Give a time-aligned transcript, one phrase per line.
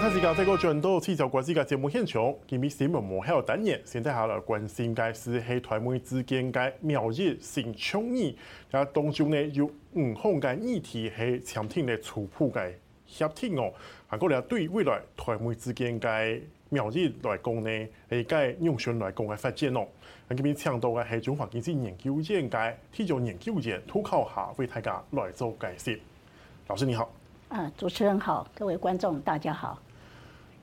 [0.00, 8.36] 刚才是讲这个转到气象关系嘅节目现场，今日新闻幕后单元，现在下来关心嘅是喺台美之间嘅贸易新倡议，
[8.70, 12.72] 啊当中呢有五项嘅议题系签订嘅初步嘅
[13.06, 13.72] 协定哦，
[14.06, 19.84] 韩国咧对未来台美之间嘅贸易来讲呢，系该用心来讲嘅发展哦。
[20.28, 26.00] 咁今日请到嘅系中华经济研究院嘅体育研究员涂考下为大家来做解释。
[26.68, 27.10] 老师你好。
[27.48, 29.76] 啊，主持人好，各位观众大家好。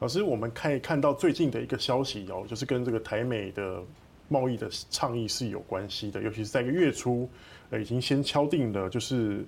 [0.06, 3.82] 老师，我们可以看到最近的一个消息哦，就是跟这个台美的
[4.28, 7.28] 贸易的倡议是有关系的，尤其是在一个月初，
[7.72, 9.44] 呃，已经先敲定了，就是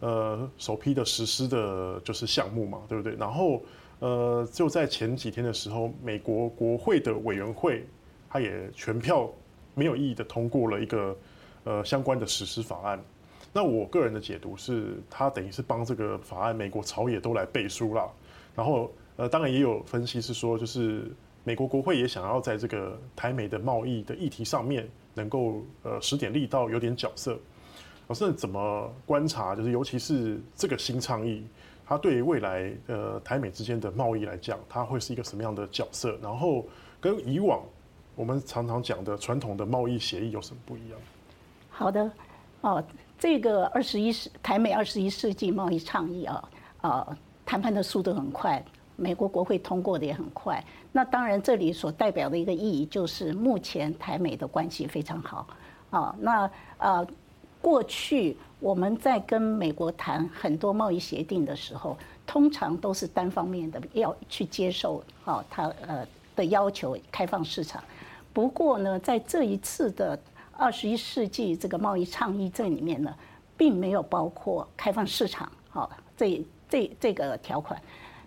[0.00, 3.14] 呃首批的实施的，就是项目嘛，对不对？
[3.14, 3.62] 然后
[4.00, 7.86] 呃就在前几天的时候，美国国会的委员会，
[8.28, 9.32] 他也全票
[9.72, 11.16] 没有异议的通过了一个
[11.64, 13.02] 呃相关的实施法案。
[13.50, 18.12] 那我个人的解读是，他等于是帮这个法案，美国朝野都来背书了。
[18.54, 21.10] 然后，呃，当然也有分析是说，就是
[21.44, 27.38] 美国国会也想要在这个台美的贸易的议题上面，能够呃使点力道，有点角色。
[28.08, 29.54] 老师怎么观察？
[29.54, 31.44] 就是尤其是这个新倡议，
[31.86, 36.18] 它对于未来呃台美之间的贸易来讲，它会是一个什么样的角色？
[36.22, 36.64] 然后
[37.00, 37.62] 跟以往
[38.16, 40.98] 我们常常讲的传统的贸易协议有什么不一样？
[41.70, 42.10] 好的，
[42.62, 42.82] 哦。
[43.18, 48.60] 这个二十一世台美二十一世纪贸易倡议啊，呃，谈判的速度很快，
[48.96, 50.62] 美国国会通过的也很快。
[50.92, 55.46] 那当然，这里所代表的一个意义就是，目前台美的关系非常好
[55.90, 56.14] 啊。
[56.20, 57.06] 那呃，
[57.60, 66.06] 过去我们在跟美国谈很多贸易协定的时候，通常都是单方面的要去接受啊，他呃
[66.36, 67.82] 的要求开放市场。
[68.32, 70.18] 不过呢，在这一次的
[70.56, 73.14] 二十一世纪这个贸易倡议这里面呢，
[73.56, 77.80] 并没有包括开放市场，好，这这这个条款。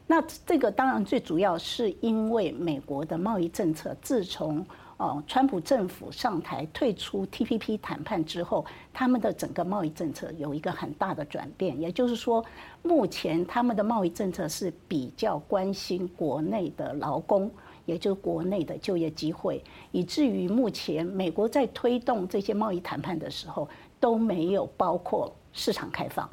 [0.08, 4.66] 那这个当然最主要是因为美国的贸易政策，自从
[4.98, 11.80] 哦川普政府上台退出 TPP 谈判之后，他们的整个贸易政策有一个很大的转变。
[11.80, 12.46] 也就是说，
[12.84, 17.52] 目前他们的贸易政策是比较关心国内的劳工。
[17.86, 26.28] 也就是国内的就业机会，以至于目前美国在推动这些贸易谈判的时候都没有包括市场开放。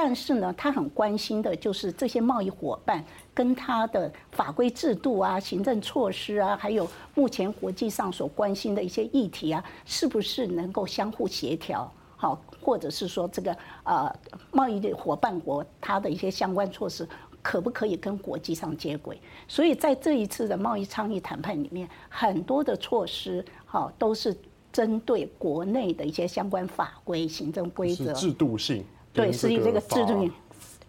[0.00, 3.04] 但是呢，他很关心的就是这些贸易伙伴
[3.34, 11.92] 跟他的法规制度啊、行政措施啊，还有目前国际上所关心的一些议题啊，是不是能够相互协调？
[12.16, 14.14] 好，或者是说这个呃
[14.52, 17.04] 贸易的伙伴国他的一些相关措施。
[17.40, 19.20] 可不可以跟国际上接轨？
[19.48, 24.36] 所以在这一次的贸易倡议谈判里面，很多的措施，好，都是
[24.72, 28.84] 针对国内的一些相关法规、行政规则、制度性。
[29.12, 30.32] 对，是以这个制度性、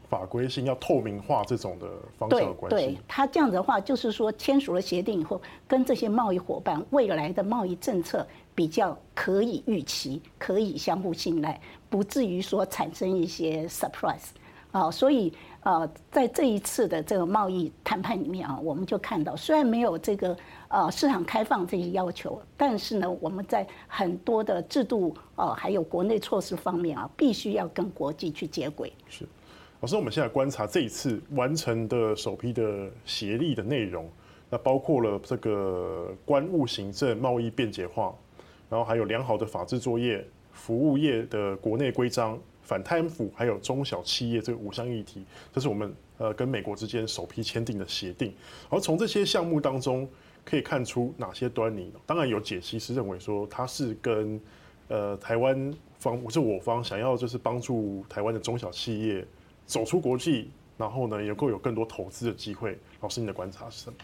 [0.10, 1.88] 法规性要透明化这种的
[2.18, 2.76] 方向的关系。
[2.76, 11.60] 对，他这样子的话，就是说签署了协定以后，跟这些贸易伙伴未来的贸易政策比较可以预期，可以相互信赖，
[11.90, 14.30] 不至于说产生一些 surprise。
[14.72, 20.38] 啊，所以呃，在这一次的这个贸易谈判里面啊，我们就看到，虽然没有这个
[20.68, 28.94] 呃市场开放这些要求，但是呢，我们在很多的制度啊，还有国内措施方面啊，必须要跟国际去接轨。
[29.08, 29.26] 是，
[29.82, 34.08] 老师，我们现在观察这一次完成的首批的协议的内容，
[34.52, 38.14] 那包括了这个关务行政、贸易便捷化，
[38.70, 42.38] 然后还有良好的法制作业、服务业的国内规章。
[42.70, 48.32] 反贪腐还有中小企业这五项议题，这是我们呃跟美国之间首批签订的协定。
[48.70, 50.08] 而从这些项目当中
[50.46, 52.00] 可以看出哪些端倪呢？
[52.06, 54.40] 当然有解析是认为说它是跟
[54.88, 59.26] 呃台湾方，或是我方想要就是帮助台湾的中小企业
[59.66, 62.78] 走出国际，然后呢能够有更多投资的机会。
[63.02, 63.98] 老师，你的观察是什么？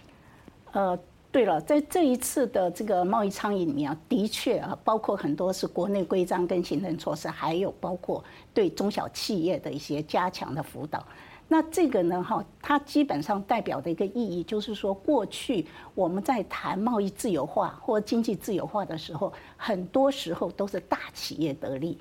[0.71, 0.99] 呃。
[1.35, 8.23] 对了，在这一次的这个贸易倡议里面，的确啊，包括很多是国内规章跟行政措施，还有包括
[8.53, 11.05] 对中小企业的一些加强的辅导。
[11.49, 21.97] 那这个呢，哈，它基本上代表的一个意义，就是说，过去我们在谈贸易自由化或经济自由化的时候，很多时候都是大企业得利。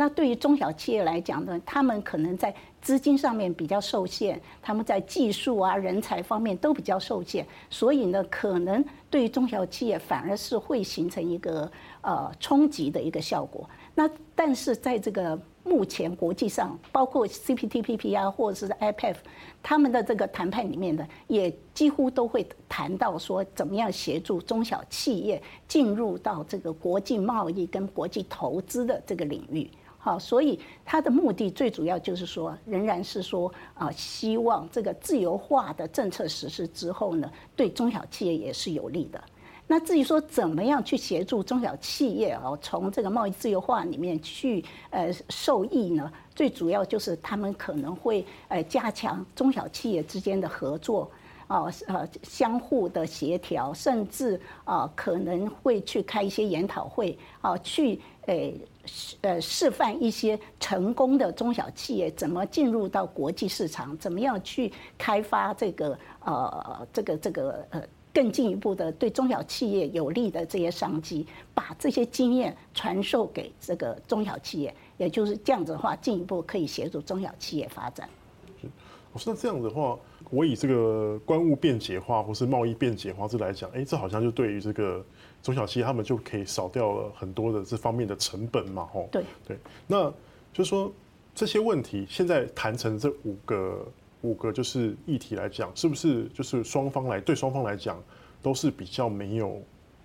[0.00, 11.70] 那对于中小企业来讲呢，他们可能在资金上面比较受限，他们在技术啊、人才方面都比较受限，所以呢，可能对于中小企业反而是会形成一个
[12.00, 13.68] 呃冲击的一个效果。
[13.94, 19.16] 那但是在这个目前国际上，包括 CPTPP 啊，或者是 IPEF，
[19.62, 29.70] 他们的这个谈判里面的，也几乎都会谈到说，怎么样协助中小企业进入到这个国际贸易跟国际投资的这个领域。
[30.02, 39.22] 好，所以它的目的最主要就是说，仍然是说啊，希望这个自由化的政策实施之后呢，对中小企业也是有利的。
[39.66, 46.10] 那至于说怎么样去协助中小企业啊，从这个贸易自由化里面去呃受益呢？
[46.34, 51.08] 最主要就是他们可能会呃加强中小企业之间的合作
[51.50, 58.54] 啊，呃相互的协调，甚至啊可能会去开一些研讨会啊，去诶。
[59.20, 67.80] 呃，示范一些成功的中小企业怎么进入到国际市场，怎么样去开发这个呃，这个这个呃，
[68.12, 71.24] 更进一步的对中小企业有利的这些商机，
[71.54, 78.08] 把这些经验传授给这个中小企业，也就是这样子的话，进一步可以协助中小企业发展。
[79.18, 79.98] 是，那这样的话，
[80.30, 85.04] 我以这个关务便捷化或是贸易便捷化这来讲，哎，这好像就对于这个。
[85.42, 89.08] 中小企业他们就可以少掉了很多的这方面的成本嘛，吼。
[89.10, 90.04] 对对，那
[90.52, 90.92] 就是说
[91.34, 93.88] 这些问题现在谈成这五个
[94.20, 97.98] 五个就是议题来讲，是不是就是双方来对双方来讲
[98.42, 99.62] 都是比较没有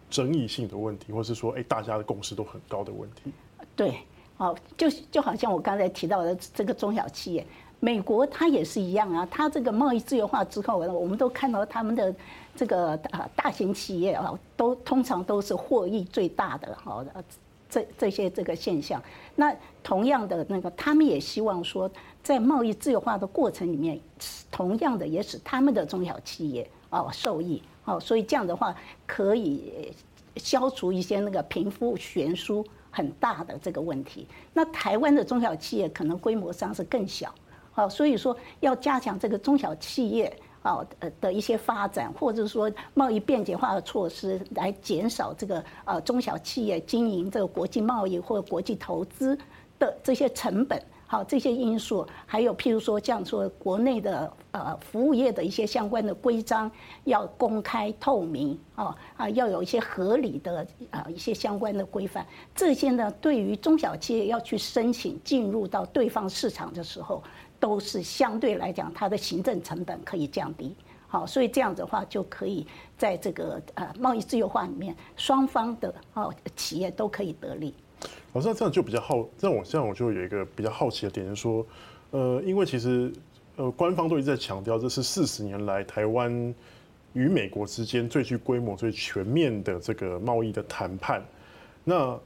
[0.09, 3.29] 争议性的问题，或是说哎大家的共识都很高的问题？
[3.75, 3.93] 对，
[4.37, 7.45] 好，就就好像我刚才提到的这个中小企业。
[7.79, 12.13] 美国它也是一样啊，它这个贸易自由化之后，我们都看到他们的
[12.55, 17.05] 这个啊大型企业啊，都通常都是获益最大的哈，
[17.69, 19.01] 这这些这个现象。
[19.35, 21.91] 那同样的那个，他们也希望说，
[22.23, 23.99] 在贸易自由化的过程里面，
[24.49, 28.73] 同样的也使他们的中小企业啊受益哦，所以这样的话
[29.05, 29.93] 可以
[30.37, 34.25] 消除一些那个贫富悬殊很大的这个问题。
[34.53, 37.33] 那台湾的中小企业可能规模上是更小。
[37.75, 49.37] 好，所以说要加强这个中小企业啊呃的一些发展，或者说贸易便捷化的措施，来减少这个呃中小企业经营这个国际贸易或国际投资
[49.77, 50.81] 的这些成本。
[51.07, 56.69] 好，这些因素，还有譬如说，这样说国内的呃服务业的一些相关的规章
[57.03, 62.25] 要公开透明啊啊，要有一些合理的啊一些相关的规范。
[62.55, 67.21] 这些呢，对于中小企业要去申请进入到对方市场的时候，
[67.59, 70.75] 都是相对来讲，它的行政成本可以降低，
[71.07, 72.65] 好，所以这样子的话就可以
[72.97, 77.73] 在这个呃贸易自由化里面，双方的哦企业都可以得利。
[78.33, 81.65] 好，像，这样就比较好，这样我这样我就有一个比较好奇的点，就是说，
[82.11, 83.11] 呃，因为其实
[83.55, 86.53] 呃官方都一直在强调，这是四十年来台湾
[87.13, 91.23] 与美国之间最具规模、最全面的这个贸易的谈判，
[91.83, 92.19] 那。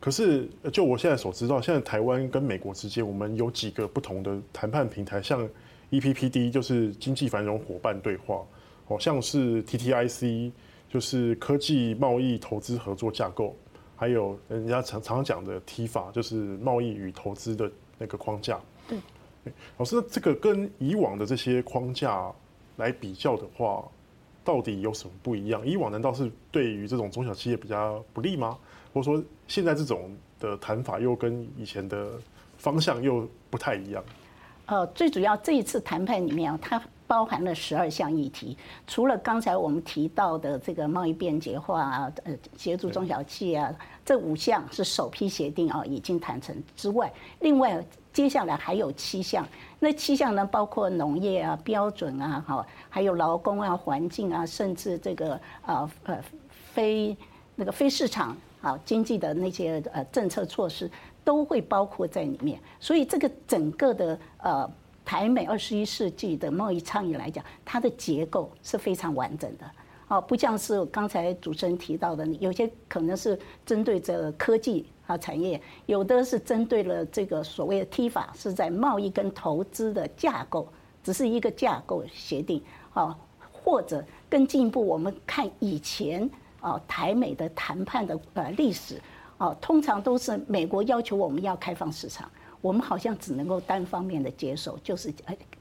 [0.00, 5.48] 可是，就我现在所知道，现在台湾跟美国之间，我们有几个不同的谈判平台，像
[5.90, 8.46] EPPD 就是经济繁荣伙伴对话，
[8.86, 10.52] 哦，像是 TTIC
[10.88, 13.56] 就是科技贸易投资合作架构，
[13.96, 18.60] 还有人家常常讲的 TIFA 就是贸易与投资的那个框架。
[18.86, 18.98] 对，
[19.78, 22.32] 老师，这个跟以往的这些框架
[22.76, 23.84] 来比较的话，
[24.48, 25.60] 到底有什么不一样？
[25.66, 28.56] 以往难道是对于这种中小企业比较不利吗？
[28.94, 30.10] 或者说，现在这种
[30.40, 32.12] 的谈法又跟以前的
[32.56, 34.02] 方向又不太一样？
[34.64, 38.56] 呃，最主要这一次谈判里面啊，它包含了十二项议题，
[38.86, 47.84] 除了刚才我们提到的这个贸易便捷化啊，呃，协助中小企业啊，这五项是首批协定啊已经谈成之外，另外
[48.18, 49.46] 接下来还有七项，
[49.78, 56.18] 那七项呢包括农业啊、标准啊、哈，还有劳工啊、环境啊，甚至这个呃呃
[56.72, 57.16] 非
[57.54, 58.36] 那个非市场。
[58.60, 60.90] 啊，经济的那些呃政策措施
[61.22, 64.68] 都会包括在里面，所以这个整个的呃
[65.04, 69.64] 台美二十一世纪的贸易倡议来讲，它的结构是非常完整的。
[70.08, 80.66] 哦，不像是刚才主持人提到的，有些可能是针对这科技啊产业，有的是针对了这个所谓的 T 法是在贸易跟投资的架构，
[81.04, 82.62] 只是一个架构协定
[82.92, 83.16] 啊，
[83.52, 86.28] 或者更进一步，我们看以前。
[86.60, 89.00] 啊，台美的谈判的呃历史，
[89.36, 92.28] 啊，通常都是美国要求我们要开放市场，
[92.60, 95.14] 我们好像只能够单方面的接受，就是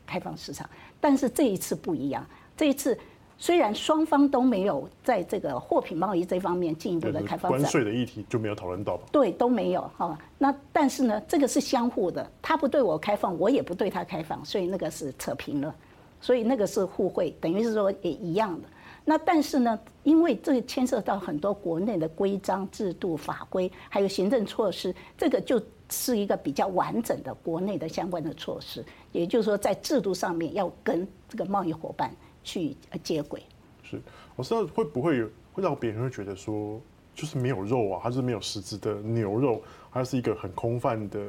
[0.08, 0.68] 开放市场。
[1.00, 2.26] 但是这一次不一样，
[2.58, 2.98] 这一次
[3.40, 9.04] 虽然双方都没有在这个货品贸易这方面进一步的开放，关税的议题就没有讨论到吧？
[9.12, 10.18] 对，都没有哈。
[10.40, 15.76] 那但是呢，这个是相互的，他不对我开放，我也不对他开放，所以那个是扯平了，
[16.20, 18.68] 所以那个是互惠，等于是说也一样的。
[19.06, 28.84] 那但是呢，因为这牵涉到很多国内的规章制度、法规，还有行政措施，这个就是一个比较完整的国内的相关的措施。
[29.12, 32.12] 也就是说，在制度上面要跟这个贸易伙伴
[32.48, 33.44] 去接轨。
[33.84, 34.02] 是，
[34.38, 36.80] 我知道会不会有会让别人会觉得说，
[37.14, 39.62] 就是没有肉啊，它是没有实质的牛肉，
[39.92, 41.20] 它是一个很空泛的，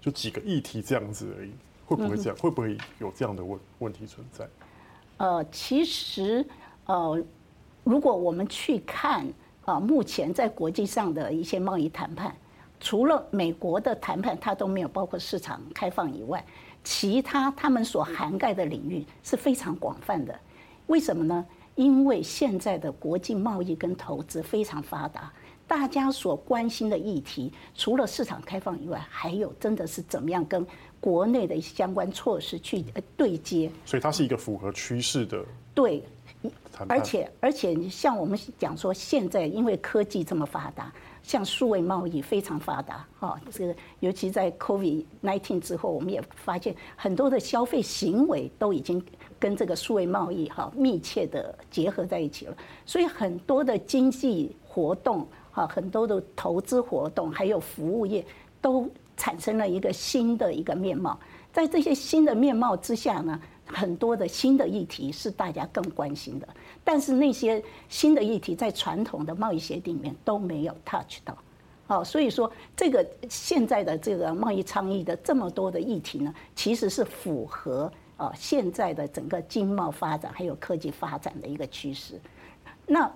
[0.00, 1.50] 就几个议题这样子而已。
[1.84, 2.36] 会不会这样？
[2.38, 4.48] 会不会有这样的问问题存在？
[5.18, 6.44] 呃，其实
[6.86, 7.22] 呃，
[7.84, 9.26] 如果我们去看
[9.64, 12.34] 啊、呃，目前在国际上的一些贸易谈判，
[12.80, 16.44] 除了美国的谈判，它都没有包括市场开放以外，
[16.82, 20.34] 其他他们所涵盖的领域是非常广泛的。
[20.86, 21.44] 为什么呢？
[21.74, 25.32] 因为现在的国际贸易跟投资非常发达，
[25.66, 30.66] 大家所关心的议题，除了市场开放以外，还有真的是怎么样跟
[31.00, 32.84] 国内的相关措施去
[33.16, 33.70] 对接。
[33.86, 35.42] 所以它是一个符合趋势的。
[35.74, 36.04] 对，
[36.88, 40.92] 而且而且像我们讲说，现在因为科技这么发达。
[41.22, 49.00] 像数位贸易非常发达，哈，这个尤其在 COVID-19 之后，我们也发现很多的消费行为都已经
[49.42, 52.56] 跟这个数位贸易哈密切的结合在一起了。
[52.86, 58.24] 所以很多的经济活动，哈，很多的投资活动，还有服务业，
[58.60, 61.18] 都产生了一个新的一个面貌。
[61.52, 66.48] 在这些新的面貌之下呢，很多的新的议题是大家更关心的。
[66.84, 71.36] 但是那些新的议题在传统的贸易协定里面都没有 touch 到，
[71.86, 82.20] 好，所以说这个现在的这个贸易倡议的这么多的议题呢，其实是符合啊现在的整个经贸发展还有科技发展的一个趋势。
[82.86, 83.10] 那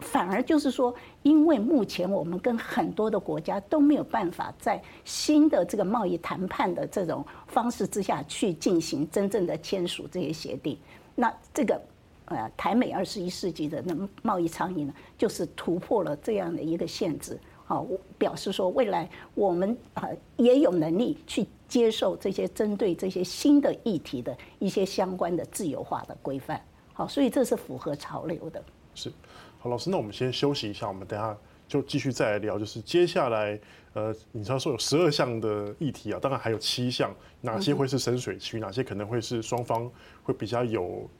[0.00, 10.78] 反而就是说，因为目前我们跟很多的国家都没有办法在新的这个贸易谈判的这种方式之下去进行真正的签署这些协定，
[11.14, 11.80] 那这个。
[12.28, 17.84] 呃，台美二十一世纪的那贸易倡议呢，就是突破了这样的一个限制，好，
[18.16, 28.62] 表示说未来我们啊也有能力去接受这些针对这些新的议题的一些相关的自由化的规范，好，所以这是符合潮流的。
[28.94, 29.12] 是，
[29.58, 33.58] 好，老师，那我们先休息一下，我们等下就继续再来聊，就是接下来
[33.94, 39.90] 呃，你知道说有十二项的议题啊，当然还有七项，哪些会是深水区，哪些可能会是双方
[40.22, 41.10] 会比较有。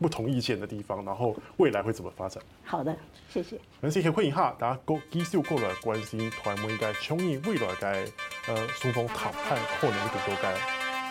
[0.00, 2.42] 不同意见的地方，然后未来会怎么发展？
[2.64, 2.96] 好的，
[3.28, 3.60] 谢谢。
[3.82, 4.80] 咁先欢迎哈大家
[5.10, 8.04] 继续过来关心台湾嘅倡议未来该
[8.48, 10.54] 呃双方谈判可能遇到嘅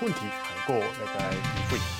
[0.01, 1.98] 问题，还够那个机会。